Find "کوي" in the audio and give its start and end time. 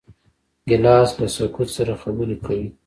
2.45-2.67